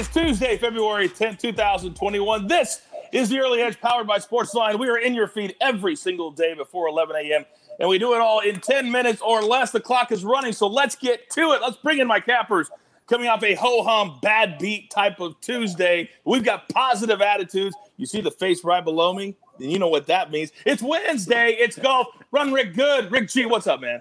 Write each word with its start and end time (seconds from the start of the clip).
is 0.00 0.08
Tuesday, 0.08 0.56
February 0.56 1.10
10th, 1.10 1.38
2021. 1.40 2.46
This 2.46 2.80
is 3.12 3.28
the 3.28 3.38
Early 3.38 3.60
Edge 3.60 3.78
powered 3.82 4.06
by 4.06 4.16
Sportsline. 4.16 4.78
We 4.78 4.88
are 4.88 4.96
in 4.96 5.12
your 5.12 5.28
feed 5.28 5.54
every 5.60 5.94
single 5.94 6.30
day 6.30 6.54
before 6.54 6.88
11 6.88 7.16
a.m. 7.16 7.44
And 7.78 7.86
we 7.86 7.98
do 7.98 8.14
it 8.14 8.20
all 8.22 8.40
in 8.40 8.60
10 8.60 8.90
minutes 8.90 9.20
or 9.20 9.42
less. 9.42 9.72
The 9.72 9.80
clock 9.80 10.10
is 10.10 10.24
running, 10.24 10.54
so 10.54 10.68
let's 10.68 10.96
get 10.96 11.28
to 11.32 11.52
it. 11.52 11.60
Let's 11.60 11.76
bring 11.76 11.98
in 11.98 12.06
my 12.06 12.18
cappers 12.18 12.70
coming 13.08 13.28
off 13.28 13.42
a 13.42 13.54
ho 13.54 13.82
hum 13.82 14.18
bad 14.22 14.58
beat 14.58 14.90
type 14.90 15.20
of 15.20 15.38
Tuesday. 15.42 16.08
We've 16.24 16.44
got 16.44 16.70
positive 16.70 17.20
attitudes. 17.20 17.76
You 17.98 18.06
see 18.06 18.22
the 18.22 18.30
face 18.30 18.64
right 18.64 18.82
below 18.82 19.12
me? 19.12 19.36
And 19.58 19.70
you 19.70 19.78
know 19.78 19.88
what 19.88 20.06
that 20.06 20.30
means. 20.30 20.50
It's 20.64 20.82
Wednesday. 20.82 21.56
It's 21.58 21.78
golf. 21.78 22.06
Run 22.32 22.54
Rick 22.54 22.74
Good. 22.74 23.12
Rick 23.12 23.28
G, 23.28 23.44
what's 23.44 23.66
up, 23.66 23.82
man? 23.82 24.00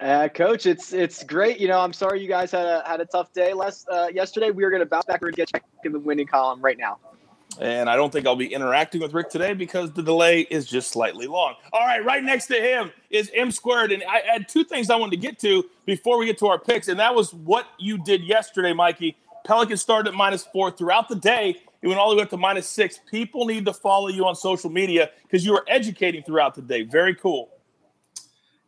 Uh, 0.00 0.28
coach, 0.28 0.66
it's 0.66 0.92
it's 0.92 1.24
great. 1.24 1.58
You 1.58 1.66
know, 1.68 1.80
I'm 1.80 1.92
sorry 1.92 2.22
you 2.22 2.28
guys 2.28 2.52
had 2.52 2.66
a 2.66 2.82
had 2.86 3.00
a 3.00 3.04
tough 3.04 3.32
day 3.32 3.52
last 3.52 3.88
uh, 3.90 4.08
yesterday. 4.12 4.50
We 4.50 4.62
are 4.62 4.70
going 4.70 4.80
to 4.80 4.86
bounce 4.86 5.06
back 5.06 5.22
and 5.22 5.34
get 5.34 5.50
back 5.50 5.64
in 5.84 5.92
the 5.92 5.98
winning 5.98 6.26
column 6.26 6.60
right 6.60 6.78
now. 6.78 6.98
And 7.60 7.90
I 7.90 7.96
don't 7.96 8.12
think 8.12 8.24
I'll 8.24 8.36
be 8.36 8.52
interacting 8.52 9.00
with 9.00 9.12
Rick 9.12 9.30
today 9.30 9.52
because 9.52 9.90
the 9.92 10.02
delay 10.02 10.42
is 10.42 10.66
just 10.66 10.90
slightly 10.90 11.26
long. 11.26 11.54
All 11.72 11.84
right, 11.84 12.04
right 12.04 12.22
next 12.22 12.46
to 12.46 12.54
him 12.54 12.92
is 13.10 13.30
M 13.34 13.50
squared. 13.50 13.90
And 13.90 14.04
I 14.04 14.20
had 14.20 14.48
two 14.48 14.62
things 14.62 14.90
I 14.90 14.96
wanted 14.96 15.16
to 15.16 15.16
get 15.16 15.40
to 15.40 15.64
before 15.84 16.18
we 16.18 16.26
get 16.26 16.38
to 16.38 16.46
our 16.46 16.58
picks. 16.60 16.86
And 16.86 17.00
that 17.00 17.14
was 17.14 17.34
what 17.34 17.66
you 17.78 17.98
did 17.98 18.22
yesterday, 18.22 18.72
Mikey. 18.72 19.16
Pelicans 19.44 19.80
started 19.80 20.10
at 20.10 20.14
minus 20.14 20.44
four 20.44 20.70
throughout 20.70 21.08
the 21.08 21.16
day. 21.16 21.60
It 21.82 21.88
went 21.88 21.98
all 21.98 22.10
the 22.10 22.16
way 22.16 22.22
up 22.22 22.30
to 22.30 22.36
minus 22.36 22.68
six. 22.68 23.00
People 23.10 23.46
need 23.46 23.64
to 23.64 23.72
follow 23.72 24.08
you 24.08 24.26
on 24.26 24.36
social 24.36 24.70
media 24.70 25.10
because 25.22 25.44
you 25.44 25.54
are 25.54 25.64
educating 25.66 26.22
throughout 26.22 26.54
the 26.54 26.62
day. 26.62 26.82
Very 26.82 27.14
cool. 27.14 27.50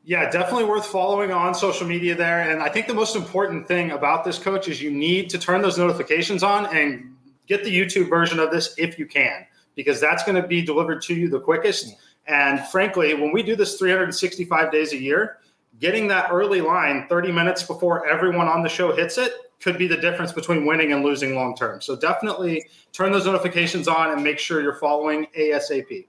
Yeah, 0.02 0.30
definitely 0.30 0.64
worth 0.64 0.86
following 0.86 1.30
on 1.30 1.54
social 1.54 1.86
media 1.86 2.14
there. 2.14 2.50
And 2.50 2.62
I 2.62 2.68
think 2.68 2.86
the 2.86 2.94
most 2.94 3.16
important 3.16 3.68
thing 3.68 3.90
about 3.90 4.24
this 4.24 4.38
coach 4.38 4.66
is 4.66 4.80
you 4.80 4.90
need 4.90 5.28
to 5.30 5.38
turn 5.38 5.60
those 5.60 5.76
notifications 5.76 6.42
on 6.42 6.74
and 6.74 7.14
get 7.46 7.64
the 7.64 7.70
YouTube 7.70 8.08
version 8.08 8.38
of 8.38 8.50
this 8.50 8.74
if 8.78 8.98
you 8.98 9.06
can, 9.06 9.44
because 9.74 10.00
that's 10.00 10.24
going 10.24 10.40
to 10.40 10.48
be 10.48 10.62
delivered 10.62 11.02
to 11.02 11.14
you 11.14 11.28
the 11.28 11.40
quickest. 11.40 11.96
And 12.26 12.60
frankly, 12.68 13.12
when 13.14 13.30
we 13.30 13.42
do 13.42 13.54
this 13.54 13.76
365 13.78 14.72
days 14.72 14.92
a 14.94 14.96
year, 14.96 15.38
getting 15.80 16.08
that 16.08 16.30
early 16.30 16.60
line 16.60 17.06
30 17.08 17.32
minutes 17.32 17.62
before 17.62 18.08
everyone 18.08 18.48
on 18.48 18.62
the 18.62 18.68
show 18.68 18.94
hits 18.94 19.18
it 19.18 19.32
could 19.60 19.76
be 19.76 19.86
the 19.86 19.96
difference 19.96 20.32
between 20.32 20.64
winning 20.64 20.92
and 20.92 21.04
losing 21.04 21.34
long 21.34 21.54
term. 21.54 21.80
So 21.82 21.94
definitely 21.94 22.64
turn 22.92 23.12
those 23.12 23.26
notifications 23.26 23.88
on 23.88 24.12
and 24.12 24.24
make 24.24 24.38
sure 24.38 24.62
you're 24.62 24.76
following 24.76 25.26
ASAP. 25.38 26.06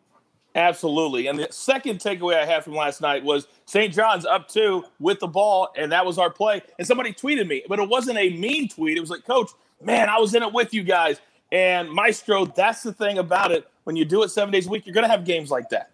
Absolutely. 0.53 1.27
And 1.27 1.39
the 1.39 1.47
second 1.51 1.99
takeaway 1.99 2.35
I 2.35 2.45
had 2.45 2.63
from 2.63 2.75
last 2.75 2.99
night 2.99 3.23
was 3.23 3.47
St. 3.65 3.93
John's 3.93 4.25
up 4.25 4.49
two 4.49 4.83
with 4.99 5.19
the 5.19 5.27
ball, 5.27 5.69
and 5.77 5.91
that 5.91 6.05
was 6.05 6.17
our 6.17 6.29
play. 6.29 6.61
And 6.77 6.85
somebody 6.85 7.13
tweeted 7.13 7.47
me, 7.47 7.63
but 7.69 7.79
it 7.79 7.87
wasn't 7.87 8.17
a 8.17 8.31
mean 8.31 8.67
tweet. 8.67 8.97
It 8.97 9.01
was 9.01 9.09
like, 9.09 9.25
Coach, 9.25 9.51
man, 9.81 10.09
I 10.09 10.19
was 10.19 10.35
in 10.35 10.43
it 10.43 10.51
with 10.51 10.73
you 10.73 10.83
guys. 10.83 11.21
And 11.51 11.89
Maestro, 11.89 12.45
that's 12.45 12.83
the 12.83 12.93
thing 12.93 13.17
about 13.17 13.51
it. 13.51 13.67
When 13.83 13.95
you 13.95 14.05
do 14.05 14.23
it 14.23 14.29
seven 14.29 14.51
days 14.51 14.67
a 14.67 14.69
week, 14.69 14.85
you're 14.85 14.93
going 14.93 15.05
to 15.05 15.11
have 15.11 15.25
games 15.25 15.49
like 15.49 15.69
that. 15.69 15.91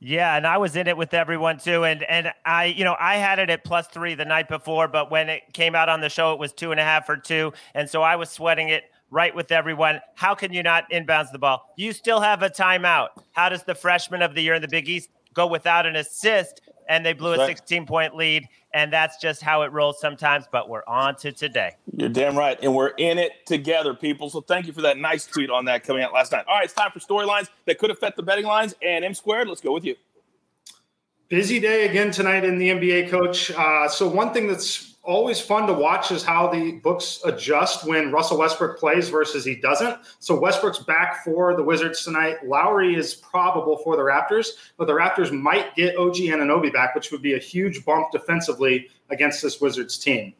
Yeah, 0.00 0.36
and 0.36 0.46
I 0.46 0.58
was 0.58 0.76
in 0.76 0.86
it 0.86 0.96
with 0.96 1.12
everyone 1.12 1.58
too, 1.58 1.84
and 1.84 2.04
and 2.04 2.32
I, 2.44 2.66
you 2.66 2.84
know, 2.84 2.94
I 3.00 3.16
had 3.16 3.40
it 3.40 3.50
at 3.50 3.64
plus 3.64 3.88
three 3.88 4.14
the 4.14 4.24
night 4.24 4.48
before, 4.48 4.86
but 4.86 5.10
when 5.10 5.28
it 5.28 5.52
came 5.52 5.74
out 5.74 5.88
on 5.88 6.00
the 6.00 6.08
show, 6.08 6.32
it 6.32 6.38
was 6.38 6.52
two 6.52 6.70
and 6.70 6.78
a 6.78 6.84
half 6.84 7.08
or 7.08 7.16
two, 7.16 7.52
and 7.74 7.90
so 7.90 8.00
I 8.00 8.14
was 8.14 8.30
sweating 8.30 8.68
it 8.68 8.84
right 9.10 9.34
with 9.34 9.52
everyone. 9.52 10.00
How 10.14 10.34
can 10.34 10.52
you 10.52 10.62
not 10.62 10.90
inbounds 10.90 11.32
the 11.32 11.38
ball? 11.38 11.72
You 11.76 11.92
still 11.92 12.20
have 12.20 12.42
a 12.42 12.50
timeout. 12.50 13.08
How 13.32 13.48
does 13.48 13.64
the 13.64 13.74
freshman 13.74 14.22
of 14.22 14.34
the 14.34 14.42
year 14.42 14.54
in 14.54 14.62
the 14.62 14.68
Big 14.68 14.88
East 14.88 15.10
go 15.34 15.46
without 15.46 15.86
an 15.86 15.96
assist? 15.96 16.60
And 16.88 17.04
they 17.04 17.12
blew 17.12 17.34
a 17.34 17.46
16 17.46 17.86
point 17.86 18.16
lead. 18.16 18.48
And 18.72 18.92
that's 18.92 19.20
just 19.20 19.42
how 19.42 19.62
it 19.62 19.72
rolls 19.72 20.00
sometimes. 20.00 20.46
But 20.50 20.68
we're 20.68 20.86
on 20.86 21.16
to 21.16 21.32
today. 21.32 21.72
You're 21.94 22.08
damn 22.08 22.36
right. 22.36 22.58
And 22.62 22.74
we're 22.74 22.88
in 22.96 23.18
it 23.18 23.46
together, 23.46 23.92
people. 23.92 24.30
So 24.30 24.40
thank 24.40 24.66
you 24.66 24.72
for 24.72 24.82
that 24.82 24.98
nice 24.98 25.26
tweet 25.26 25.50
on 25.50 25.66
that 25.66 25.84
coming 25.84 26.02
out 26.02 26.12
last 26.12 26.32
night. 26.32 26.44
All 26.48 26.56
right, 26.56 26.64
it's 26.64 26.74
time 26.74 26.90
for 26.90 27.00
storylines 27.00 27.48
that 27.66 27.78
could 27.78 27.90
affect 27.90 28.16
the 28.16 28.22
betting 28.22 28.46
lines. 28.46 28.74
And 28.82 29.04
M 29.04 29.14
squared, 29.14 29.48
let's 29.48 29.60
go 29.60 29.72
with 29.72 29.84
you. 29.84 29.96
Busy 31.28 31.60
day 31.60 31.86
again 31.86 32.10
tonight 32.10 32.42
in 32.42 32.56
the 32.56 32.70
NBA, 32.70 33.10
coach. 33.10 33.50
Uh, 33.50 33.86
so, 33.86 34.08
one 34.08 34.32
thing 34.32 34.46
that's 34.46 34.87
always 35.08 35.40
fun 35.40 35.66
to 35.66 35.72
watch 35.72 36.10
is 36.12 36.22
how 36.22 36.48
the 36.48 36.72
books 36.72 37.20
adjust 37.24 37.86
when 37.86 38.12
Russell 38.12 38.36
Westbrook 38.36 38.78
plays 38.78 39.08
versus 39.08 39.42
he 39.42 39.56
doesn't. 39.56 39.98
So 40.18 40.38
Westbrook's 40.38 40.80
back 40.80 41.24
for 41.24 41.56
the 41.56 41.62
Wizards 41.62 42.04
tonight. 42.04 42.46
Lowry 42.46 42.94
is 42.94 43.14
probable 43.14 43.78
for 43.78 43.96
the 43.96 44.02
Raptors, 44.02 44.48
but 44.76 44.86
the 44.86 44.92
Raptors 44.92 45.32
might 45.32 45.74
get 45.74 45.96
OG 45.96 46.16
Anunoby 46.16 46.70
back, 46.70 46.94
which 46.94 47.10
would 47.10 47.22
be 47.22 47.34
a 47.34 47.38
huge 47.38 47.86
bump 47.86 48.12
defensively 48.12 48.88
against 49.08 49.40
this 49.40 49.62
Wizards 49.62 49.98
team. 49.98 50.34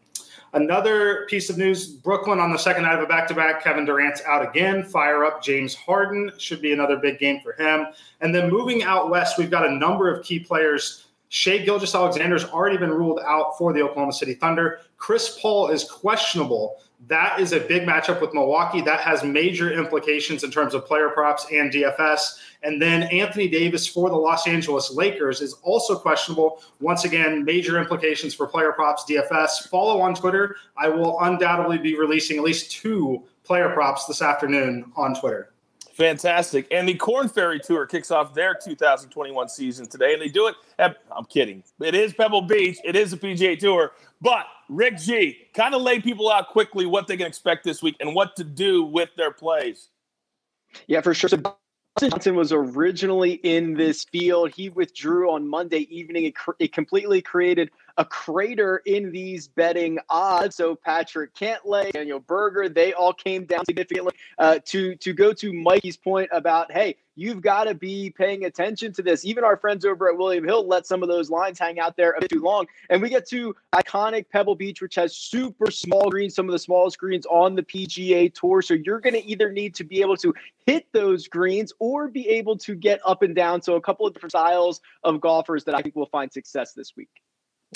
Another 0.52 1.26
piece 1.28 1.48
of 1.48 1.56
news 1.56 1.88
Brooklyn 1.88 2.38
on 2.38 2.52
the 2.52 2.58
second 2.58 2.82
night 2.82 2.96
of 2.96 3.02
a 3.02 3.06
back 3.06 3.26
to 3.28 3.34
back. 3.34 3.62
Kevin 3.62 3.86
Durant's 3.86 4.22
out 4.22 4.46
again. 4.46 4.82
Fire 4.82 5.24
up 5.24 5.42
James 5.42 5.74
Harden. 5.74 6.30
Should 6.38 6.62
be 6.62 6.72
another 6.72 6.96
big 6.96 7.18
game 7.18 7.40
for 7.42 7.52
him. 7.52 7.86
And 8.20 8.34
then 8.34 8.50
moving 8.50 8.82
out 8.82 9.10
west, 9.10 9.38
we've 9.38 9.50
got 9.50 9.66
a 9.66 9.70
number 9.70 10.12
of 10.12 10.24
key 10.24 10.40
players 10.40 11.07
Shai 11.28 11.58
Gilgeous-Alexander's 11.58 12.44
already 12.44 12.76
been 12.76 12.90
ruled 12.90 13.20
out 13.24 13.58
for 13.58 13.72
the 13.72 13.82
Oklahoma 13.82 14.12
City 14.12 14.34
Thunder. 14.34 14.80
Chris 14.96 15.38
Paul 15.40 15.68
is 15.68 15.84
questionable. 15.84 16.76
That 17.06 17.38
is 17.38 17.52
a 17.52 17.60
big 17.60 17.86
matchup 17.86 18.20
with 18.20 18.34
Milwaukee. 18.34 18.80
That 18.80 19.00
has 19.00 19.22
major 19.22 19.72
implications 19.72 20.42
in 20.42 20.50
terms 20.50 20.74
of 20.74 20.84
player 20.84 21.10
props 21.10 21.46
and 21.52 21.72
DFS. 21.72 22.38
And 22.64 22.82
then 22.82 23.04
Anthony 23.04 23.46
Davis 23.46 23.86
for 23.86 24.10
the 24.10 24.16
Los 24.16 24.48
Angeles 24.48 24.90
Lakers 24.90 25.40
is 25.40 25.54
also 25.62 25.96
questionable. 25.96 26.60
Once 26.80 27.04
again, 27.04 27.44
major 27.44 27.78
implications 27.78 28.34
for 28.34 28.48
player 28.48 28.72
props, 28.72 29.04
DFS. 29.08 29.68
Follow 29.68 30.00
on 30.00 30.14
Twitter. 30.14 30.56
I 30.76 30.88
will 30.88 31.20
undoubtedly 31.20 31.78
be 31.78 31.96
releasing 31.96 32.38
at 32.38 32.42
least 32.42 32.72
two 32.72 33.22
player 33.44 33.70
props 33.70 34.06
this 34.06 34.20
afternoon 34.20 34.90
on 34.96 35.14
Twitter. 35.14 35.52
Fantastic. 35.98 36.68
And 36.70 36.88
the 36.88 36.94
Corn 36.94 37.28
Ferry 37.28 37.58
Tour 37.58 37.84
kicks 37.84 38.12
off 38.12 38.32
their 38.32 38.54
2021 38.54 39.48
season 39.48 39.88
today. 39.88 40.12
And 40.12 40.22
they 40.22 40.28
do 40.28 40.46
it 40.46 40.54
at, 40.78 40.98
I'm 41.10 41.24
kidding. 41.24 41.64
It 41.80 41.96
is 41.96 42.14
Pebble 42.14 42.42
Beach. 42.42 42.78
It 42.84 42.94
is 42.94 43.12
a 43.12 43.16
PGA 43.16 43.58
Tour. 43.58 43.90
But 44.20 44.46
Rick 44.68 44.98
G, 44.98 45.36
kind 45.54 45.74
of 45.74 45.82
lay 45.82 46.00
people 46.00 46.30
out 46.30 46.50
quickly 46.50 46.86
what 46.86 47.08
they 47.08 47.16
can 47.16 47.26
expect 47.26 47.64
this 47.64 47.82
week 47.82 47.96
and 47.98 48.14
what 48.14 48.36
to 48.36 48.44
do 48.44 48.84
with 48.84 49.08
their 49.16 49.32
plays. 49.32 49.88
Yeah, 50.86 51.00
for 51.00 51.14
sure. 51.14 51.30
So 51.30 51.38
Johnson 52.00 52.36
was 52.36 52.52
originally 52.52 53.32
in 53.32 53.74
this 53.74 54.04
field. 54.04 54.52
He 54.54 54.68
withdrew 54.68 55.30
on 55.30 55.48
Monday 55.48 55.86
evening. 55.90 56.24
It, 56.24 56.34
cr- 56.34 56.52
it 56.58 56.72
completely 56.72 57.22
created– 57.22 57.70
a 57.98 58.04
crater 58.04 58.80
in 58.86 59.10
these 59.10 59.48
betting 59.48 59.98
odds. 60.08 60.56
So 60.56 60.76
Patrick 60.76 61.34
Cantlay, 61.34 61.92
Daniel 61.92 62.20
Berger, 62.20 62.68
they 62.68 62.92
all 62.92 63.12
came 63.12 63.44
down 63.44 63.64
significantly. 63.66 64.12
Uh, 64.38 64.60
to 64.66 64.94
to 64.96 65.12
go 65.12 65.32
to 65.34 65.52
Mikey's 65.52 65.96
point 65.96 66.30
about, 66.32 66.72
hey, 66.72 66.96
you've 67.18 67.40
got 67.40 67.64
to 67.64 67.74
be 67.74 68.10
paying 68.10 68.44
attention 68.44 68.92
to 68.92 69.02
this. 69.02 69.24
Even 69.24 69.42
our 69.42 69.56
friends 69.56 69.84
over 69.84 70.08
at 70.08 70.16
William 70.16 70.44
Hill 70.44 70.66
let 70.66 70.86
some 70.86 71.02
of 71.02 71.08
those 71.08 71.30
lines 71.30 71.58
hang 71.58 71.80
out 71.80 71.96
there 71.96 72.12
a 72.12 72.20
bit 72.20 72.30
too 72.30 72.40
long. 72.40 72.66
And 72.90 73.02
we 73.02 73.08
get 73.08 73.28
to 73.30 73.56
iconic 73.74 74.26
Pebble 74.30 74.54
Beach, 74.54 74.80
which 74.80 74.94
has 74.94 75.16
super 75.16 75.70
small 75.70 76.10
greens, 76.10 76.34
some 76.34 76.46
of 76.46 76.52
the 76.52 76.58
smallest 76.58 76.98
greens 76.98 77.26
on 77.26 77.56
the 77.56 77.62
PGA 77.62 78.32
Tour. 78.32 78.62
So 78.62 78.74
you're 78.74 79.00
going 79.00 79.14
to 79.14 79.24
either 79.26 79.50
need 79.50 79.74
to 79.74 79.84
be 79.84 80.00
able 80.00 80.16
to 80.18 80.32
hit 80.64 80.86
those 80.92 81.26
greens 81.26 81.72
or 81.80 82.06
be 82.06 82.28
able 82.28 82.56
to 82.58 82.76
get 82.76 83.00
up 83.04 83.22
and 83.22 83.34
down. 83.34 83.62
So 83.62 83.74
a 83.74 83.80
couple 83.80 84.06
of 84.06 84.14
different 84.14 84.32
styles 84.32 84.80
of 85.02 85.20
golfers 85.20 85.64
that 85.64 85.74
I 85.74 85.82
think 85.82 85.96
will 85.96 86.06
find 86.06 86.32
success 86.32 86.72
this 86.72 86.94
week. 86.96 87.10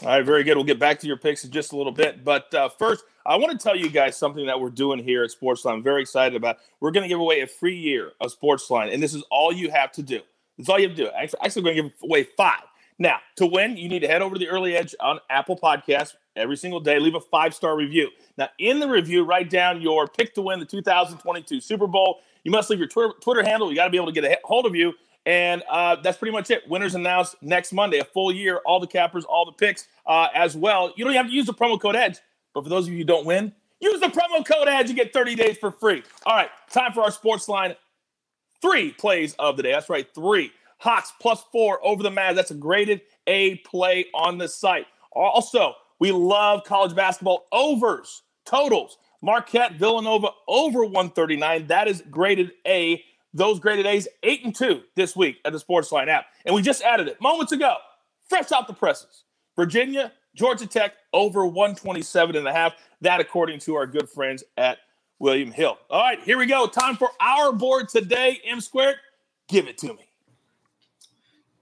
All 0.00 0.08
right, 0.08 0.25
very 0.25 0.42
good. 0.42 0.56
We'll 0.56 0.64
get 0.64 0.78
back 0.78 0.98
to 1.00 1.06
your 1.06 1.19
picks 1.19 1.44
in 1.44 1.50
just 1.50 1.72
a 1.72 1.76
little 1.76 1.92
bit. 1.92 2.25
But 2.25 2.53
uh, 2.54 2.70
first, 2.70 3.04
I 3.26 3.36
want 3.36 3.53
to 3.53 3.62
tell 3.62 3.76
you 3.76 3.91
guys 3.91 4.16
something 4.16 4.47
that 4.47 4.58
we're 4.58 4.70
doing 4.70 4.98
here 4.98 5.22
at 5.22 5.30
Sportsline. 5.30 5.75
I'm 5.75 5.82
very 5.82 6.00
excited 6.00 6.34
about. 6.34 6.58
We're 6.80 6.91
going 6.91 7.03
to 7.03 7.08
give 7.08 7.20
away 7.20 7.42
a 7.42 7.47
free 7.47 7.76
year 7.76 8.12
of 8.20 8.34
Sportsline, 8.36 8.92
and 8.92 9.02
this 9.02 9.14
is 9.14 9.22
all 9.31 9.52
you 9.52 9.70
have 9.70 9.92
to 9.92 10.02
do. 10.02 10.20
That's 10.56 10.69
all 10.69 10.78
you 10.78 10.88
have 10.88 10.97
to 10.97 11.04
do. 11.04 11.10
Actually, 11.10 11.41
actually 11.44 11.62
going 11.62 11.76
to 11.76 11.82
give 11.82 11.92
away 12.02 12.25
five. 12.36 12.62
Now, 12.98 13.19
to 13.36 13.47
win, 13.47 13.76
you 13.76 13.88
need 13.88 14.00
to 14.00 14.08
head 14.08 14.22
over 14.22 14.34
to 14.34 14.38
the 14.38 14.48
Early 14.48 14.76
Edge 14.76 14.94
on 14.99 15.19
Apple 15.28 15.58
Podcasts 15.58 16.14
every 16.37 16.56
single 16.56 16.81
day. 16.81 16.99
Leave 16.99 17.14
a 17.14 17.20
five 17.20 17.55
star 17.55 17.76
review. 17.76 18.08
Now, 18.38 18.49
in 18.58 18.81
the 18.81 18.88
review, 18.88 19.25
write 19.25 19.50
down 19.50 19.82
your 19.82 20.08
pick 20.08 20.34
to 20.34 20.43
win 20.43 20.58
the 20.58 20.67
2022 20.67 21.61
Super 21.61 21.87
Bowl. 21.87 22.20
You 22.44 22.50
must 22.50 22.70
leave 22.70 22.78
your 22.78 22.88
Twitter, 22.88 23.12
Twitter 23.20 23.43
handle. 23.43 23.70
You 23.70 23.76
got 23.76 23.84
to 23.84 23.90
be 23.90 23.99
able 23.99 24.12
to 24.12 24.12
get 24.12 24.25
a 24.25 24.38
hold 24.44 24.67
of 24.67 24.75
you 24.75 24.94
and 25.26 25.62
uh, 25.70 25.96
that's 25.96 26.19
pretty 26.19 26.32
much 26.32 26.50
it. 26.50 26.69
Winners 26.69 26.94
announced 26.94 27.36
next 27.42 27.72
Monday, 27.72 27.98
a 27.98 28.04
full 28.04 28.32
year, 28.32 28.60
all 28.66 28.80
the 28.80 28.86
cappers, 28.86 29.24
all 29.24 29.44
the 29.44 29.52
picks 29.52 29.86
uh, 30.06 30.28
as 30.34 30.56
well. 30.56 30.92
You 30.96 31.04
don't 31.04 31.14
have 31.14 31.26
to 31.26 31.32
use 31.32 31.46
the 31.46 31.54
promo 31.54 31.80
code 31.80 31.96
EDGE, 31.96 32.19
but 32.54 32.64
for 32.64 32.70
those 32.70 32.86
of 32.86 32.92
you 32.92 32.98
who 32.98 33.04
don't 33.04 33.26
win, 33.26 33.52
use 33.80 34.00
the 34.00 34.08
promo 34.08 34.44
code 34.44 34.69
EDGE. 34.69 34.88
You 34.88 34.96
get 34.96 35.12
30 35.12 35.34
days 35.34 35.58
for 35.58 35.70
free. 35.70 36.02
All 36.26 36.36
right, 36.36 36.50
time 36.70 36.92
for 36.92 37.02
our 37.02 37.12
sports 37.12 37.48
line. 37.48 37.74
Three 38.60 38.92
plays 38.92 39.34
of 39.38 39.56
the 39.56 39.62
day. 39.62 39.72
That's 39.72 39.88
right, 39.88 40.06
three. 40.14 40.52
Hawks 40.78 41.12
plus 41.20 41.44
four 41.52 41.84
over 41.86 42.02
the 42.02 42.10
Mavs. 42.10 42.34
That's 42.34 42.50
a 42.50 42.54
graded 42.54 43.02
A 43.28 43.56
play 43.58 44.06
on 44.14 44.38
the 44.38 44.48
site. 44.48 44.86
Also, 45.12 45.74
we 46.00 46.10
love 46.10 46.64
college 46.64 46.94
basketball 46.96 47.46
overs, 47.52 48.22
totals. 48.44 48.98
Marquette, 49.24 49.74
Villanova 49.74 50.30
over 50.48 50.84
139. 50.84 51.69
That 51.69 51.86
is 51.86 52.02
graded 52.10 52.50
A 52.66 53.04
those 53.34 53.61
graded 53.61 53.87
A's, 53.87 54.08
eight 54.23 54.44
and 54.44 54.55
two 54.55 54.82
this 54.96 55.17
week 55.17 55.38
at 55.44 55.52
the 55.52 55.58
Sportsline 55.58 56.08
app. 56.08 56.26
And 56.44 56.55
we 56.55 56.62
just 56.62 56.82
added 56.82 57.08
it 57.08 57.20
moments 57.20 57.52
ago, 57.52 57.76
fresh 58.29 58.52
out 58.52 58.67
the 58.67 58.75
presses. 58.75 59.25
Virginia, 59.56 60.12
Georgia 60.34 60.67
Tech 60.67 60.94
over 61.12 61.44
127 61.46 62.37
and 62.37 62.46
a 62.46 62.52
half. 62.52 62.75
That 63.00 63.20
according 63.20 63.61
to 63.61 63.75
our 63.75 63.87
good 63.87 64.08
friends 64.08 64.44
at 64.56 64.79
William 65.19 65.52
Hill. 65.52 65.79
All 65.90 66.02
right, 66.02 66.20
here 66.23 66.38
we 66.38 66.46
go. 66.46 66.67
Time 66.67 66.96
for 66.96 67.11
our 67.20 67.52
board 67.52 67.88
today. 67.88 68.40
M 68.44 68.61
squared, 68.61 68.96
give 69.49 69.69
it 69.69 69.79
to 69.79 69.88
me. 69.88 70.12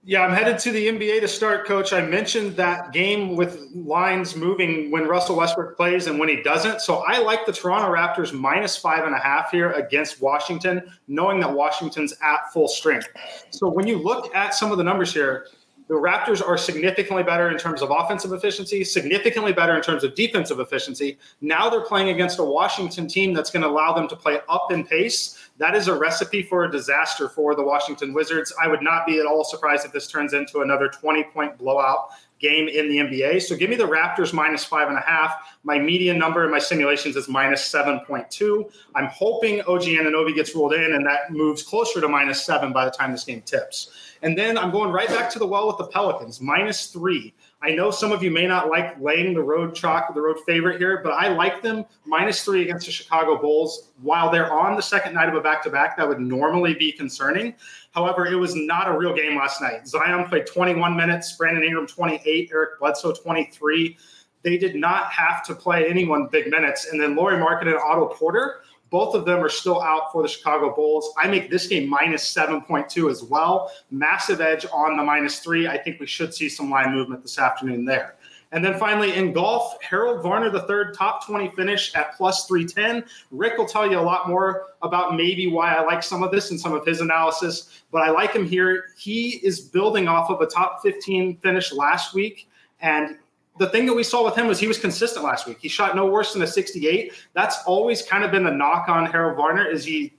Yeah, 0.03 0.25
I'm 0.25 0.33
headed 0.33 0.57
to 0.59 0.71
the 0.71 0.87
NBA 0.87 1.21
to 1.21 1.27
start, 1.27 1.67
coach. 1.67 1.93
I 1.93 2.01
mentioned 2.01 2.55
that 2.55 2.91
game 2.91 3.35
with 3.35 3.67
lines 3.75 4.35
moving 4.35 4.89
when 4.89 5.03
Russell 5.03 5.35
Westbrook 5.35 5.77
plays 5.77 6.07
and 6.07 6.17
when 6.17 6.27
he 6.27 6.41
doesn't. 6.41 6.81
So 6.81 7.03
I 7.07 7.19
like 7.19 7.45
the 7.45 7.53
Toronto 7.53 7.87
Raptors 7.93 8.33
minus 8.33 8.75
five 8.75 9.05
and 9.05 9.13
a 9.13 9.19
half 9.19 9.51
here 9.51 9.73
against 9.73 10.19
Washington, 10.19 10.91
knowing 11.07 11.39
that 11.41 11.53
Washington's 11.53 12.15
at 12.23 12.51
full 12.51 12.67
strength. 12.67 13.09
So 13.51 13.69
when 13.69 13.85
you 13.85 13.99
look 13.99 14.33
at 14.35 14.55
some 14.55 14.71
of 14.71 14.79
the 14.79 14.83
numbers 14.83 15.13
here, 15.13 15.45
the 15.91 15.97
Raptors 15.97 16.41
are 16.41 16.57
significantly 16.57 17.21
better 17.21 17.51
in 17.51 17.57
terms 17.57 17.81
of 17.81 17.91
offensive 17.91 18.31
efficiency, 18.31 18.81
significantly 18.81 19.51
better 19.51 19.75
in 19.75 19.81
terms 19.81 20.05
of 20.05 20.15
defensive 20.15 20.61
efficiency. 20.61 21.17
Now 21.41 21.69
they're 21.69 21.81
playing 21.81 22.07
against 22.07 22.39
a 22.39 22.45
Washington 22.45 23.09
team 23.09 23.33
that's 23.33 23.51
going 23.51 23.63
to 23.63 23.67
allow 23.67 23.91
them 23.91 24.07
to 24.07 24.15
play 24.15 24.39
up 24.47 24.71
in 24.71 24.85
pace. 24.85 25.37
That 25.57 25.75
is 25.75 25.89
a 25.89 25.93
recipe 25.93 26.43
for 26.43 26.63
a 26.63 26.71
disaster 26.71 27.27
for 27.27 27.55
the 27.55 27.63
Washington 27.63 28.13
Wizards. 28.13 28.53
I 28.63 28.69
would 28.69 28.81
not 28.81 29.05
be 29.05 29.19
at 29.19 29.25
all 29.25 29.43
surprised 29.43 29.85
if 29.85 29.91
this 29.91 30.07
turns 30.07 30.31
into 30.31 30.61
another 30.61 30.87
20 30.87 31.25
point 31.25 31.57
blowout 31.57 32.11
game 32.41 32.67
in 32.67 32.89
the 32.89 32.97
NBA. 32.97 33.41
So 33.43 33.55
give 33.55 33.69
me 33.69 33.75
the 33.75 33.87
Raptors 33.87 34.33
minus 34.33 34.65
five 34.65 34.89
and 34.89 34.97
a 34.97 35.01
half. 35.01 35.57
My 35.63 35.77
median 35.77 36.17
number 36.17 36.43
in 36.43 36.51
my 36.51 36.59
simulations 36.59 37.15
is 37.15 37.29
minus 37.29 37.61
7.2. 37.71 38.71
I'm 38.95 39.05
hoping 39.05 39.61
OG 39.61 39.83
Anunoby 39.83 40.35
gets 40.35 40.55
ruled 40.55 40.73
in 40.73 40.95
and 40.95 41.05
that 41.05 41.31
moves 41.31 41.61
closer 41.63 42.01
to 42.01 42.07
minus 42.07 42.43
seven 42.43 42.73
by 42.73 42.85
the 42.85 42.91
time 42.91 43.11
this 43.11 43.23
game 43.23 43.41
tips. 43.43 43.91
And 44.23 44.37
then 44.37 44.57
I'm 44.57 44.71
going 44.71 44.91
right 44.91 45.07
back 45.07 45.29
to 45.31 45.39
the 45.39 45.47
well 45.47 45.67
with 45.67 45.77
the 45.77 45.87
Pelicans, 45.87 46.41
minus 46.41 46.87
three. 46.87 47.33
I 47.63 47.71
know 47.75 47.91
some 47.91 48.11
of 48.11 48.23
you 48.23 48.31
may 48.31 48.47
not 48.47 48.69
like 48.69 48.99
laying 48.99 49.35
the 49.35 49.43
road 49.43 49.75
chalk, 49.75 50.13
the 50.15 50.21
road 50.21 50.37
favorite 50.47 50.79
here, 50.79 51.01
but 51.03 51.11
I 51.11 51.27
like 51.27 51.61
them 51.61 51.85
minus 52.05 52.43
three 52.43 52.63
against 52.63 52.87
the 52.87 52.91
Chicago 52.91 53.37
Bulls. 53.39 53.91
While 54.01 54.31
they're 54.31 54.51
on 54.51 54.75
the 54.75 54.81
second 54.81 55.13
night 55.13 55.29
of 55.29 55.35
a 55.35 55.41
back 55.41 55.61
to 55.63 55.69
back, 55.69 55.95
that 55.97 56.07
would 56.07 56.19
normally 56.19 56.73
be 56.73 56.91
concerning. 56.91 57.53
However, 57.91 58.25
it 58.25 58.35
was 58.35 58.55
not 58.55 58.87
a 58.87 58.97
real 58.97 59.13
game 59.13 59.37
last 59.37 59.61
night. 59.61 59.87
Zion 59.87 60.27
played 60.27 60.47
21 60.47 60.95
minutes, 60.95 61.33
Brandon 61.33 61.63
Ingram 61.63 61.85
28, 61.85 62.49
Eric 62.51 62.79
Bledsoe 62.79 63.13
23. 63.13 63.95
They 64.43 64.57
did 64.57 64.75
not 64.75 65.11
have 65.11 65.45
to 65.45 65.53
play 65.53 65.87
anyone 65.87 66.29
big 66.31 66.47
minutes. 66.47 66.87
And 66.91 66.99
then 66.99 67.15
Lauri 67.15 67.35
Markkanen 67.35 67.73
and 67.73 67.77
Otto 67.77 68.07
Porter 68.07 68.61
both 68.91 69.15
of 69.15 69.25
them 69.25 69.39
are 69.39 69.49
still 69.49 69.81
out 69.81 70.11
for 70.11 70.21
the 70.21 70.27
Chicago 70.27 70.75
Bulls. 70.75 71.13
I 71.17 71.27
make 71.27 71.49
this 71.49 71.65
game 71.65 71.89
minus 71.89 72.31
7.2 72.31 73.09
as 73.09 73.23
well. 73.23 73.71
Massive 73.89 74.41
edge 74.41 74.65
on 74.71 74.97
the 74.97 75.03
minus 75.03 75.39
three. 75.39 75.67
I 75.67 75.77
think 75.77 75.99
we 75.99 76.05
should 76.05 76.33
see 76.33 76.49
some 76.49 76.69
line 76.69 76.93
movement 76.93 77.23
this 77.23 77.39
afternoon 77.39 77.85
there. 77.85 78.17
And 78.51 78.63
then 78.63 78.77
finally 78.77 79.15
in 79.15 79.31
golf, 79.31 79.81
Harold 79.81 80.21
Varner, 80.21 80.49
the 80.49 80.63
third 80.63 80.93
top 80.93 81.25
20 81.25 81.55
finish 81.55 81.95
at 81.95 82.17
plus 82.17 82.45
310. 82.47 83.09
Rick 83.31 83.57
will 83.57 83.65
tell 83.65 83.89
you 83.89 83.97
a 83.97 84.01
lot 84.01 84.27
more 84.27 84.67
about 84.81 85.15
maybe 85.15 85.47
why 85.47 85.73
I 85.73 85.85
like 85.85 86.03
some 86.03 86.21
of 86.21 86.31
this 86.31 86.51
and 86.51 86.59
some 86.59 86.73
of 86.73 86.85
his 86.85 86.99
analysis, 86.99 87.83
but 87.91 88.01
I 88.01 88.09
like 88.09 88.33
him 88.33 88.45
here. 88.45 88.87
He 88.97 89.39
is 89.41 89.61
building 89.61 90.09
off 90.09 90.29
of 90.29 90.41
a 90.41 90.47
top 90.47 90.81
15 90.83 91.37
finish 91.37 91.71
last 91.71 92.13
week. 92.13 92.49
And 92.81 93.19
the 93.57 93.67
thing 93.69 93.85
that 93.85 93.93
we 93.93 94.03
saw 94.03 94.23
with 94.23 94.35
him 94.35 94.47
was 94.47 94.59
he 94.59 94.67
was 94.67 94.77
consistent 94.77 95.25
last 95.25 95.47
week. 95.47 95.57
He 95.61 95.67
shot 95.67 95.95
no 95.95 96.05
worse 96.05 96.33
than 96.33 96.41
a 96.41 96.47
68. 96.47 97.13
That's 97.33 97.57
always 97.65 98.01
kind 98.01 98.23
of 98.23 98.31
been 98.31 98.43
the 98.43 98.51
knock 98.51 98.89
on 98.89 99.05
Harold 99.05 99.37
Varner 99.37 99.67
is 99.67 99.83
he 99.85 100.13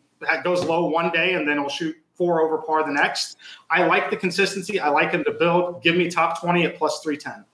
goes 0.44 0.64
low 0.64 0.86
one 0.86 1.10
day 1.10 1.34
and 1.34 1.48
then 1.48 1.58
he'll 1.58 1.68
shoot 1.68 1.96
four 2.14 2.40
over 2.40 2.58
par 2.58 2.84
the 2.84 2.92
next. 2.92 3.38
I 3.70 3.84
like 3.86 4.10
the 4.10 4.16
consistency. 4.16 4.78
I 4.78 4.88
like 4.88 5.10
him 5.10 5.24
to 5.24 5.32
build. 5.32 5.82
Give 5.82 5.96
me 5.96 6.10
top 6.10 6.40
20 6.40 6.64
at 6.64 6.76
plus 6.76 7.00
310. 7.02 7.44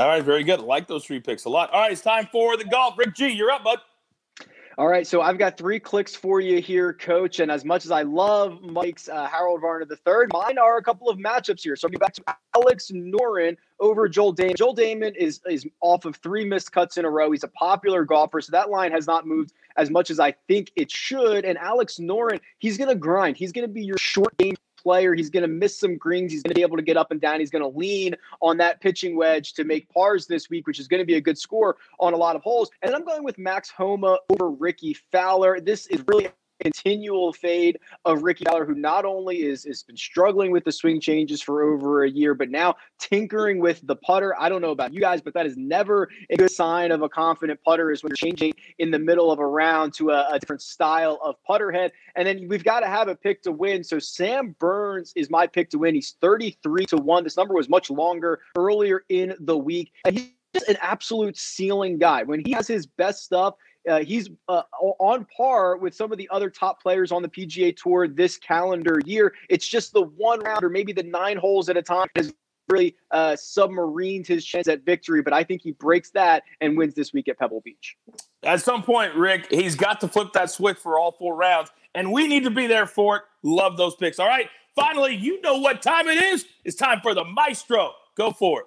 All 0.00 0.08
right, 0.08 0.22
very 0.22 0.42
good. 0.42 0.60
Like 0.60 0.88
those 0.88 1.04
three 1.04 1.20
picks 1.20 1.44
a 1.44 1.48
lot. 1.48 1.70
All 1.70 1.80
right, 1.80 1.92
it's 1.92 2.00
time 2.00 2.28
for 2.32 2.56
the 2.56 2.64
golf. 2.64 2.98
Rick 2.98 3.14
G, 3.14 3.28
you're 3.28 3.50
up, 3.50 3.62
bud. 3.62 3.78
All 4.78 4.88
right, 4.88 5.06
so 5.06 5.22
I've 5.22 5.38
got 5.38 5.56
three 5.56 5.80
clicks 5.80 6.14
for 6.14 6.38
you 6.38 6.60
here, 6.60 6.92
Coach. 6.92 7.40
And 7.40 7.50
as 7.50 7.64
much 7.64 7.86
as 7.86 7.90
I 7.90 8.02
love 8.02 8.60
Mike's 8.60 9.08
uh, 9.08 9.26
Harold 9.26 9.62
Varner 9.62 9.86
III, 9.90 10.26
mine 10.34 10.58
are 10.58 10.76
a 10.76 10.82
couple 10.82 11.08
of 11.08 11.16
matchups 11.16 11.62
here. 11.62 11.76
So 11.76 11.88
I'll 11.88 11.92
be 11.92 11.96
back 11.96 12.12
to 12.12 12.22
Alex 12.54 12.90
Noren 12.90 13.56
over 13.80 14.06
Joel 14.06 14.34
Dahmen. 14.34 14.54
Joel 14.54 14.76
Dahmen 14.76 15.16
is 15.16 15.40
is 15.48 15.66
off 15.80 16.04
of 16.04 16.16
three 16.16 16.44
missed 16.44 16.72
cuts 16.72 16.98
in 16.98 17.06
a 17.06 17.10
row. 17.10 17.30
He's 17.30 17.42
a 17.42 17.48
popular 17.48 18.04
golfer, 18.04 18.42
so 18.42 18.50
that 18.52 18.68
line 18.68 18.92
has 18.92 19.06
not 19.06 19.26
moved 19.26 19.54
as 19.78 19.88
much 19.88 20.10
as 20.10 20.20
I 20.20 20.32
think 20.46 20.70
it 20.76 20.90
should. 20.90 21.46
And 21.46 21.56
Alex 21.56 21.96
Noren, 21.96 22.38
he's 22.58 22.76
going 22.76 22.90
to 22.90 22.96
grind. 22.96 23.38
He's 23.38 23.52
going 23.52 23.66
to 23.66 23.72
be 23.72 23.82
your 23.82 23.98
short 23.98 24.36
game 24.36 24.56
player. 24.86 25.14
He's 25.14 25.30
going 25.30 25.42
to 25.42 25.48
miss 25.48 25.76
some 25.76 25.96
greens. 25.96 26.30
He's 26.30 26.44
going 26.44 26.50
to 26.50 26.54
be 26.54 26.62
able 26.62 26.76
to 26.76 26.82
get 26.82 26.96
up 26.96 27.10
and 27.10 27.20
down. 27.20 27.40
He's 27.40 27.50
going 27.50 27.68
to 27.68 27.76
lean 27.76 28.14
on 28.40 28.56
that 28.58 28.80
pitching 28.80 29.16
wedge 29.16 29.52
to 29.54 29.64
make 29.64 29.92
pars 29.92 30.28
this 30.28 30.48
week, 30.48 30.68
which 30.68 30.78
is 30.78 30.86
going 30.86 31.00
to 31.00 31.04
be 31.04 31.16
a 31.16 31.20
good 31.20 31.36
score 31.36 31.76
on 31.98 32.12
a 32.12 32.16
lot 32.16 32.36
of 32.36 32.42
holes. 32.42 32.70
And 32.82 32.94
I'm 32.94 33.04
going 33.04 33.24
with 33.24 33.36
Max 33.36 33.68
Homa 33.68 34.20
over 34.30 34.48
Rickie 34.48 34.96
Fowler. 35.10 35.58
This 35.58 35.88
is 35.88 36.04
really 36.06 36.28
continual 36.60 37.32
fade 37.32 37.78
of 38.04 38.22
Rickie 38.22 38.44
Fowler, 38.44 38.64
who 38.64 38.74
not 38.74 39.04
only 39.04 39.42
is 39.42 39.64
has 39.64 39.82
been 39.82 39.96
struggling 39.96 40.50
with 40.50 40.64
the 40.64 40.72
swing 40.72 41.00
changes 41.00 41.42
for 41.42 41.62
over 41.62 42.04
a 42.04 42.10
year, 42.10 42.34
but 42.34 42.50
now 42.50 42.74
tinkering 42.98 43.58
with 43.58 43.80
the 43.86 43.96
putter. 43.96 44.34
I 44.38 44.48
don't 44.48 44.62
know 44.62 44.70
about 44.70 44.92
you 44.92 45.00
guys, 45.00 45.20
but 45.20 45.34
that 45.34 45.46
is 45.46 45.56
never 45.56 46.08
a 46.30 46.36
good 46.36 46.50
sign 46.50 46.90
of 46.90 47.02
a 47.02 47.08
confident 47.08 47.60
putter. 47.64 47.90
Is 47.90 48.02
when 48.02 48.10
you're 48.10 48.16
changing 48.16 48.54
in 48.78 48.90
the 48.90 48.98
middle 48.98 49.30
of 49.30 49.38
a 49.38 49.46
round 49.46 49.94
to 49.94 50.10
a, 50.10 50.28
a 50.32 50.38
different 50.38 50.62
style 50.62 51.18
of 51.22 51.36
putter 51.44 51.70
head, 51.70 51.92
and 52.14 52.26
then 52.26 52.48
we've 52.48 52.64
got 52.64 52.80
to 52.80 52.86
have 52.86 53.08
a 53.08 53.14
pick 53.14 53.42
to 53.42 53.52
win. 53.52 53.84
So 53.84 53.98
Sam 53.98 54.54
Burns 54.58 55.12
is 55.16 55.30
my 55.30 55.46
pick 55.46 55.70
to 55.70 55.78
win. 55.78 55.94
He's 55.94 56.16
33 56.20 56.86
to 56.86 56.96
one. 56.96 57.24
This 57.24 57.36
number 57.36 57.54
was 57.54 57.68
much 57.68 57.90
longer 57.90 58.40
earlier 58.56 59.04
in 59.08 59.34
the 59.40 59.56
week, 59.56 59.92
and 60.04 60.18
he's 60.18 60.62
an 60.68 60.76
absolute 60.80 61.36
ceiling 61.36 61.98
guy. 61.98 62.22
When 62.22 62.42
he 62.44 62.52
has 62.52 62.66
his 62.66 62.86
best 62.86 63.24
stuff, 63.24 63.54
uh, 63.88 64.00
he's 64.00 64.30
uh, 64.48 64.62
on 64.80 65.26
par 65.36 65.76
with 65.76 65.94
some 65.94 66.12
of 66.12 66.18
the 66.18 66.28
other 66.30 66.50
top 66.50 66.82
players 66.82 67.12
on 67.12 67.22
the 67.22 67.28
PGA 67.28 67.76
Tour 67.76 68.08
this 68.08 68.36
calendar 68.36 69.00
year. 69.04 69.34
It's 69.48 69.66
just 69.66 69.92
the 69.92 70.02
one 70.02 70.40
round 70.40 70.64
or 70.64 70.68
maybe 70.68 70.92
the 70.92 71.02
nine 71.02 71.36
holes 71.36 71.68
at 71.68 71.76
a 71.76 71.82
time 71.82 72.08
has 72.16 72.32
really 72.68 72.96
uh, 73.10 73.32
submarined 73.32 74.26
his 74.26 74.44
chance 74.44 74.68
at 74.68 74.84
victory. 74.84 75.22
But 75.22 75.32
I 75.32 75.44
think 75.44 75.62
he 75.62 75.72
breaks 75.72 76.10
that 76.10 76.42
and 76.60 76.76
wins 76.76 76.94
this 76.94 77.12
week 77.12 77.28
at 77.28 77.38
Pebble 77.38 77.60
Beach. 77.60 77.96
At 78.42 78.60
some 78.60 78.82
point, 78.82 79.14
Rick, 79.14 79.48
he's 79.50 79.74
got 79.74 80.00
to 80.00 80.08
flip 80.08 80.32
that 80.34 80.50
switch 80.50 80.78
for 80.78 80.98
all 80.98 81.12
four 81.12 81.34
rounds, 81.36 81.70
and 81.94 82.12
we 82.12 82.26
need 82.26 82.44
to 82.44 82.50
be 82.50 82.66
there 82.66 82.86
for 82.86 83.16
it. 83.16 83.22
Love 83.42 83.76
those 83.76 83.94
picks. 83.96 84.18
All 84.18 84.28
right, 84.28 84.48
finally, 84.74 85.14
you 85.14 85.40
know 85.40 85.58
what 85.58 85.82
time 85.82 86.08
it 86.08 86.22
is. 86.22 86.46
It's 86.64 86.76
time 86.76 87.00
for 87.02 87.14
the 87.14 87.24
maestro. 87.24 87.92
Go 88.16 88.30
for 88.30 88.60
it. 88.60 88.66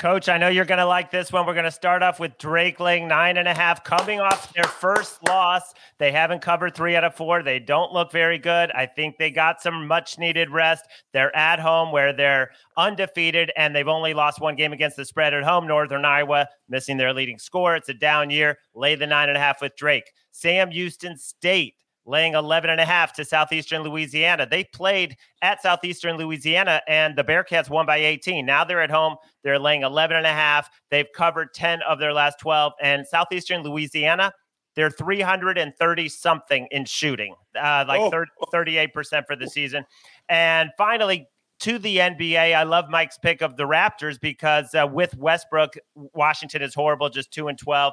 Coach, 0.00 0.30
I 0.30 0.38
know 0.38 0.48
you're 0.48 0.64
going 0.64 0.78
to 0.78 0.86
like 0.86 1.10
this 1.10 1.30
one. 1.30 1.44
We're 1.44 1.52
going 1.52 1.66
to 1.66 1.70
start 1.70 2.02
off 2.02 2.18
with 2.18 2.38
Drake 2.38 2.80
laying 2.80 3.06
nine 3.06 3.36
and 3.36 3.46
a 3.46 3.52
half, 3.52 3.84
coming 3.84 4.18
off 4.18 4.50
their 4.54 4.64
first 4.64 5.22
loss. 5.28 5.74
They 5.98 6.10
haven't 6.10 6.40
covered 6.40 6.74
three 6.74 6.96
out 6.96 7.04
of 7.04 7.14
four. 7.14 7.42
They 7.42 7.58
don't 7.58 7.92
look 7.92 8.10
very 8.10 8.38
good. 8.38 8.70
I 8.70 8.86
think 8.86 9.18
they 9.18 9.30
got 9.30 9.60
some 9.60 9.86
much 9.86 10.18
needed 10.18 10.48
rest. 10.48 10.86
They're 11.12 11.36
at 11.36 11.60
home 11.60 11.92
where 11.92 12.14
they're 12.14 12.48
undefeated 12.78 13.52
and 13.58 13.76
they've 13.76 13.86
only 13.86 14.14
lost 14.14 14.40
one 14.40 14.56
game 14.56 14.72
against 14.72 14.96
the 14.96 15.04
spread 15.04 15.34
at 15.34 15.44
home. 15.44 15.66
Northern 15.66 16.06
Iowa 16.06 16.48
missing 16.66 16.96
their 16.96 17.12
leading 17.12 17.38
score. 17.38 17.76
It's 17.76 17.90
a 17.90 17.94
down 17.94 18.30
year. 18.30 18.56
Lay 18.74 18.94
the 18.94 19.06
nine 19.06 19.28
and 19.28 19.36
a 19.36 19.40
half 19.40 19.60
with 19.60 19.76
Drake. 19.76 20.10
Sam 20.30 20.70
Houston 20.70 21.18
State 21.18 21.74
laying 22.10 22.34
11 22.34 22.68
and 22.68 22.80
a 22.80 22.84
half 22.84 23.12
to 23.14 23.24
Southeastern 23.24 23.82
Louisiana. 23.82 24.46
They 24.50 24.64
played 24.64 25.16
at 25.42 25.62
Southeastern 25.62 26.16
Louisiana 26.16 26.82
and 26.88 27.16
the 27.16 27.24
Bearcats 27.24 27.70
won 27.70 27.86
by 27.86 27.98
18. 27.98 28.44
Now 28.44 28.64
they're 28.64 28.82
at 28.82 28.90
home. 28.90 29.16
They're 29.42 29.58
laying 29.58 29.82
11 29.82 30.16
and 30.16 30.26
a 30.26 30.32
half. 30.32 30.68
They've 30.90 31.08
covered 31.14 31.54
10 31.54 31.80
of 31.88 31.98
their 31.98 32.12
last 32.12 32.38
12 32.40 32.72
and 32.82 33.06
Southeastern 33.06 33.62
Louisiana 33.62 34.32
they're 34.76 34.88
330 34.88 36.08
something 36.08 36.68
in 36.70 36.84
shooting, 36.84 37.34
uh, 37.60 37.84
like 37.88 38.00
oh. 38.00 38.24
38% 38.54 39.26
for 39.26 39.34
the 39.34 39.48
season. 39.48 39.84
And 40.28 40.70
finally, 40.78 41.26
to 41.60 41.78
the 41.78 41.98
NBA. 41.98 42.54
I 42.54 42.62
love 42.64 42.88
Mike's 42.88 43.18
pick 43.18 43.42
of 43.42 43.56
the 43.56 43.64
Raptors 43.64 44.18
because 44.18 44.74
uh, 44.74 44.86
with 44.90 45.16
Westbrook, 45.16 45.74
Washington 45.94 46.62
is 46.62 46.74
horrible, 46.74 47.08
just 47.10 47.32
2 47.32 47.48
and 47.48 47.58
12 47.58 47.92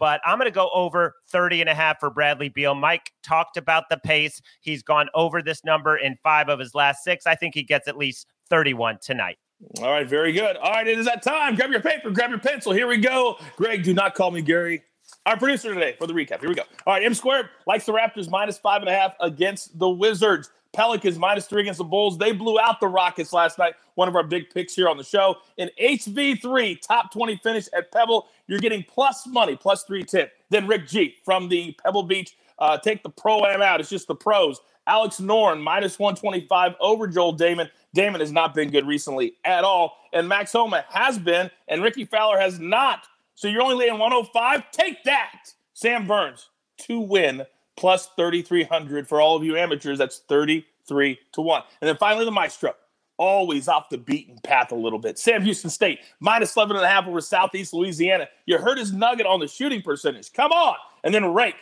but 0.00 0.20
I'm 0.24 0.38
going 0.38 0.50
to 0.50 0.54
go 0.54 0.70
over 0.74 1.14
30 1.28 1.60
and 1.60 1.70
a 1.70 1.74
half 1.74 2.00
for 2.00 2.10
Bradley 2.10 2.48
Beal. 2.48 2.74
Mike 2.74 3.12
talked 3.22 3.56
about 3.56 3.84
the 3.90 3.98
pace. 3.98 4.40
He's 4.62 4.82
gone 4.82 5.08
over 5.14 5.42
this 5.42 5.62
number 5.62 5.96
in 5.96 6.16
five 6.24 6.48
of 6.48 6.58
his 6.58 6.74
last 6.74 7.04
six. 7.04 7.26
I 7.26 7.36
think 7.36 7.54
he 7.54 7.62
gets 7.62 7.86
at 7.86 7.96
least 7.96 8.26
31 8.48 8.98
tonight. 9.02 9.36
All 9.82 9.92
right, 9.92 10.08
very 10.08 10.32
good. 10.32 10.56
All 10.56 10.72
right, 10.72 10.88
it 10.88 10.98
is 10.98 11.04
that 11.04 11.22
time. 11.22 11.54
Grab 11.54 11.70
your 11.70 11.82
paper, 11.82 12.10
grab 12.10 12.30
your 12.30 12.38
pencil. 12.38 12.72
Here 12.72 12.86
we 12.86 12.96
go. 12.96 13.36
Greg, 13.56 13.84
do 13.84 13.92
not 13.92 14.14
call 14.14 14.30
me 14.30 14.40
Gary. 14.40 14.82
Our 15.26 15.36
producer 15.36 15.74
today 15.74 15.96
for 15.98 16.06
the 16.06 16.14
recap. 16.14 16.40
Here 16.40 16.48
we 16.48 16.54
go. 16.54 16.62
All 16.86 16.94
right, 16.94 17.04
M 17.04 17.12
squared 17.12 17.50
likes 17.66 17.84
the 17.84 17.92
Raptors 17.92 18.30
minus 18.30 18.56
five 18.56 18.80
and 18.80 18.88
a 18.88 18.94
half 18.94 19.14
against 19.20 19.78
the 19.78 19.88
Wizards. 19.88 20.50
Pelicans 20.72 21.18
minus 21.18 21.46
three 21.46 21.62
against 21.62 21.78
the 21.78 21.84
Bulls. 21.84 22.16
They 22.16 22.32
blew 22.32 22.58
out 22.60 22.80
the 22.80 22.86
Rockets 22.86 23.32
last 23.32 23.58
night. 23.58 23.74
One 23.94 24.08
of 24.08 24.16
our 24.16 24.22
big 24.22 24.50
picks 24.50 24.74
here 24.74 24.88
on 24.88 24.96
the 24.96 25.04
show. 25.04 25.36
In 25.56 25.70
HV3, 25.80 26.80
top 26.80 27.12
20 27.12 27.36
finish 27.36 27.68
at 27.76 27.90
Pebble, 27.92 28.28
you're 28.46 28.60
getting 28.60 28.84
plus 28.84 29.26
money, 29.26 29.56
plus 29.56 29.82
310. 29.84 30.28
Then 30.50 30.66
Rick 30.66 30.86
G 30.86 31.16
from 31.24 31.48
the 31.48 31.76
Pebble 31.84 32.04
Beach. 32.04 32.36
Uh, 32.58 32.76
take 32.76 33.02
the 33.02 33.10
pro 33.10 33.44
am 33.44 33.62
out. 33.62 33.80
It's 33.80 33.90
just 33.90 34.06
the 34.06 34.14
pros. 34.14 34.60
Alex 34.86 35.20
Noren 35.20 35.62
minus 35.62 35.98
125 35.98 36.74
over 36.80 37.06
Joel 37.06 37.36
Dahmen. 37.36 37.70
Dahmen 37.96 38.20
has 38.20 38.32
not 38.32 38.54
been 38.54 38.70
good 38.70 38.86
recently 38.86 39.34
at 39.44 39.64
all. 39.64 39.96
And 40.12 40.28
Max 40.28 40.52
Homa 40.52 40.84
has 40.90 41.18
been, 41.18 41.50
and 41.68 41.82
Rickie 41.82 42.04
Fowler 42.04 42.38
has 42.38 42.58
not. 42.58 43.06
So 43.34 43.48
you're 43.48 43.62
only 43.62 43.76
laying 43.76 43.98
105. 43.98 44.70
Take 44.70 45.02
that. 45.04 45.52
Sam 45.74 46.06
Burns 46.06 46.50
to 46.78 47.00
win 47.00 47.46
plus 47.80 48.10
3,300 48.16 49.08
for 49.08 49.20
all 49.20 49.36
of 49.36 49.42
you 49.42 49.56
amateurs. 49.56 49.98
That's 49.98 50.18
33 50.28 51.18
to 51.32 51.40
1. 51.40 51.62
And 51.80 51.88
then 51.88 51.96
finally, 51.96 52.26
the 52.26 52.30
Maestro, 52.30 52.74
always 53.16 53.68
off 53.68 53.88
the 53.88 53.98
beaten 53.98 54.38
path 54.44 54.70
a 54.70 54.74
little 54.74 54.98
bit. 54.98 55.18
Sam 55.18 55.42
Houston 55.42 55.70
State, 55.70 56.00
minus 56.20 56.54
11 56.54 56.76
and 56.76 56.84
a 56.84 56.88
half 56.88 57.06
over 57.06 57.20
Southeast 57.20 57.72
Louisiana. 57.72 58.28
You 58.46 58.58
heard 58.58 58.78
his 58.78 58.92
nugget 58.92 59.26
on 59.26 59.40
the 59.40 59.48
shooting 59.48 59.82
percentage. 59.82 60.32
Come 60.32 60.52
on. 60.52 60.76
And 61.02 61.12
then 61.12 61.32
Rake. 61.32 61.56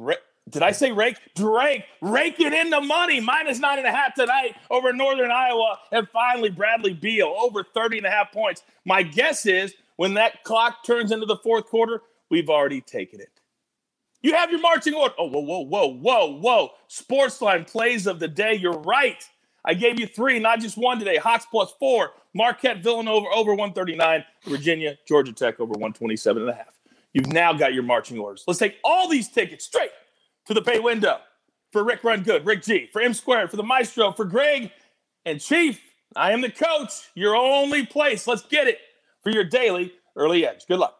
Rake 0.00 0.18
did 0.48 0.62
I 0.62 0.70
say 0.70 0.92
rake? 0.92 1.16
Drake 1.34 1.82
raking 2.00 2.52
in 2.52 2.70
the 2.70 2.80
money, 2.80 3.18
minus 3.18 3.58
nine 3.58 3.78
and 3.78 3.86
a 3.86 3.90
half 3.90 4.14
tonight 4.14 4.54
over 4.70 4.92
Northern 4.92 5.32
Iowa. 5.32 5.80
And 5.90 6.08
finally, 6.10 6.50
Bradley 6.50 6.92
Beal 6.92 7.34
over 7.36 7.64
30 7.64 7.98
and 7.98 8.06
a 8.06 8.10
half 8.10 8.30
points. 8.30 8.62
My 8.84 9.02
guess 9.02 9.44
is 9.44 9.74
when 9.96 10.14
that 10.14 10.44
clock 10.44 10.84
turns 10.84 11.10
into 11.10 11.26
the 11.26 11.38
fourth 11.38 11.66
quarter, 11.66 12.02
we've 12.30 12.48
already 12.48 12.80
taken 12.80 13.20
it. 13.20 13.30
You 14.26 14.34
have 14.34 14.50
your 14.50 14.58
marching 14.58 14.92
order. 14.92 15.14
Oh, 15.20 15.28
whoa, 15.28 15.38
whoa, 15.38 15.60
whoa, 15.60 15.86
whoa, 15.86 16.38
whoa. 16.40 16.70
Sportsline 16.90 17.64
plays 17.64 18.08
of 18.08 18.18
the 18.18 18.26
day. 18.26 18.54
You're 18.54 18.80
right. 18.80 19.22
I 19.64 19.74
gave 19.74 20.00
you 20.00 20.06
three, 20.08 20.40
not 20.40 20.58
just 20.58 20.76
one 20.76 20.98
today. 20.98 21.16
Hawks 21.16 21.46
plus 21.48 21.72
four. 21.78 22.10
Marquette 22.34 22.82
Villanova 22.82 23.28
over 23.32 23.52
139. 23.52 24.24
Virginia, 24.46 24.98
Georgia 25.06 25.32
Tech 25.32 25.60
over 25.60 25.74
127 25.74 26.42
and 26.42 26.50
a 26.50 26.54
half. 26.54 26.74
You've 27.12 27.28
now 27.28 27.52
got 27.52 27.72
your 27.72 27.84
marching 27.84 28.18
orders. 28.18 28.42
Let's 28.48 28.58
take 28.58 28.78
all 28.82 29.08
these 29.08 29.28
tickets 29.28 29.64
straight 29.64 29.92
to 30.46 30.54
the 30.54 30.62
pay 30.62 30.80
window 30.80 31.18
for 31.70 31.84
Rick 31.84 32.02
Run 32.02 32.24
Good, 32.24 32.44
Rick 32.44 32.64
G, 32.64 32.88
for 32.92 33.00
M 33.00 33.14
Squared, 33.14 33.48
for 33.48 33.56
the 33.56 33.62
Maestro, 33.62 34.10
for 34.10 34.24
Greg 34.24 34.72
and 35.24 35.40
Chief. 35.40 35.80
I 36.16 36.32
am 36.32 36.40
the 36.40 36.50
coach, 36.50 36.90
your 37.14 37.36
only 37.36 37.86
place. 37.86 38.26
Let's 38.26 38.42
get 38.42 38.66
it 38.66 38.80
for 39.22 39.30
your 39.30 39.44
daily 39.44 39.92
early 40.16 40.44
edge. 40.44 40.66
Good 40.66 40.80
luck. 40.80 40.96